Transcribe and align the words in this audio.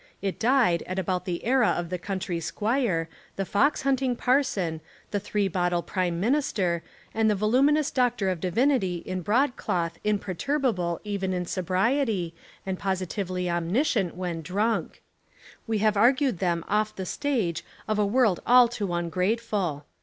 It 0.19 0.39
died 0.39 0.81
at 0.87 0.97
about 0.97 1.25
the 1.25 1.45
era 1.45 1.75
of 1.77 1.89
the 1.91 1.99
country 1.99 2.39
squire, 2.39 3.07
the 3.35 3.45
fox 3.45 3.83
hunting 3.83 4.15
parson, 4.15 4.81
the 5.11 5.19
three 5.19 5.47
bottle 5.47 5.83
Prime 5.83 6.19
Min 6.19 6.33
ister, 6.33 6.81
and 7.13 7.29
the 7.29 7.35
voluminous 7.35 7.91
Doctor 7.91 8.27
of 8.29 8.39
Divinity 8.41 9.03
in 9.05 9.21
broadcloth 9.21 9.99
imperturbable 10.03 11.01
even 11.03 11.33
in 11.33 11.45
sobriety, 11.45 12.33
and 12.65 12.79
positively 12.79 13.47
omniscient 13.47 14.15
when 14.15 14.41
drunk. 14.41 15.03
We 15.67 15.77
have 15.85 15.95
argued 15.95 16.39
them 16.39 16.63
off 16.67 16.95
the 16.95 17.05
stage 17.05 17.63
of 17.87 17.99
a 17.99 18.03
world 18.07 18.39
all 18.43 18.67
too 18.67 18.91
ungrateful. 18.91 19.85